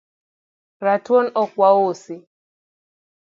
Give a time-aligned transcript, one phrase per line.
[0.85, 2.15] Ratuon ok wausi